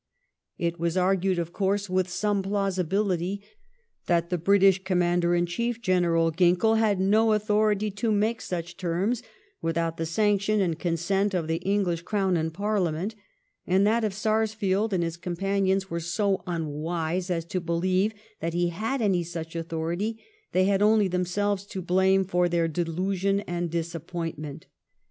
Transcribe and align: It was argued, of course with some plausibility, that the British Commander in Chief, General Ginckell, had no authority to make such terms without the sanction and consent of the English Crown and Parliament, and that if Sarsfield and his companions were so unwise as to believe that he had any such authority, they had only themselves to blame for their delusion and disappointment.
It 0.57 0.79
was 0.79 0.97
argued, 0.97 1.37
of 1.37 1.53
course 1.53 1.87
with 1.87 2.09
some 2.09 2.41
plausibility, 2.41 3.43
that 4.07 4.31
the 4.31 4.39
British 4.39 4.83
Commander 4.83 5.35
in 5.35 5.45
Chief, 5.45 5.79
General 5.79 6.31
Ginckell, 6.31 6.79
had 6.79 6.99
no 6.99 7.33
authority 7.33 7.91
to 7.91 8.11
make 8.11 8.41
such 8.41 8.77
terms 8.77 9.21
without 9.61 9.97
the 9.97 10.07
sanction 10.07 10.59
and 10.59 10.79
consent 10.79 11.35
of 11.35 11.45
the 11.47 11.57
English 11.57 12.01
Crown 12.01 12.35
and 12.35 12.51
Parliament, 12.51 13.13
and 13.67 13.85
that 13.85 14.03
if 14.03 14.11
Sarsfield 14.15 14.91
and 14.91 15.03
his 15.03 15.17
companions 15.17 15.91
were 15.91 15.99
so 15.99 16.41
unwise 16.47 17.29
as 17.29 17.45
to 17.45 17.61
believe 17.61 18.15
that 18.39 18.55
he 18.55 18.69
had 18.69 19.03
any 19.03 19.21
such 19.21 19.55
authority, 19.55 20.19
they 20.51 20.63
had 20.65 20.81
only 20.81 21.09
themselves 21.09 21.63
to 21.67 21.79
blame 21.79 22.23
for 22.25 22.49
their 22.49 22.67
delusion 22.67 23.41
and 23.41 23.69
disappointment. 23.69 24.65